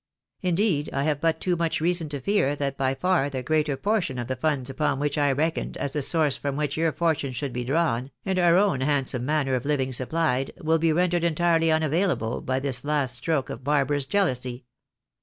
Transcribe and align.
Indeed, 0.41 0.89
I 0.93 1.03
have 1.03 1.21
but 1.21 1.39
too 1.39 1.55
much 1.55 1.79
reason 1.79 2.09
to 2.09 2.19
fear 2.19 2.55
that 2.55 2.75
by 2.75 2.95
far 2.95 3.29
the 3.29 3.43
greater 3.43 3.77
portion 3.77 4.17
of 4.17 4.25
the 4.27 4.35
funds 4.35 4.67
upon 4.67 4.97
which 4.99 5.15
I 5.15 5.31
reckoned 5.31 5.77
as 5.77 5.93
the 5.93 6.01
source 6.01 6.35
from 6.35 6.55
which 6.55 6.75
your 6.75 6.91
fortmie 6.91 7.35
should 7.35 7.53
be 7.53 7.63
drawn, 7.63 8.09
and 8.25 8.39
our 8.39 8.57
own 8.57 8.81
handsome 8.81 9.27
manner 9.27 9.53
of 9.53 9.63
living 9.63 9.93
supplied, 9.93 10.53
will 10.59 10.79
be 10.79 10.91
rendered 10.91 11.23
entirely 11.23 11.71
unavailable 11.71 12.41
by 12.41 12.59
tMs 12.59 12.83
last 12.83 13.13
stroke 13.17 13.51
of 13.51 13.63
barbarous 13.63 14.07
jealousy. 14.07 14.65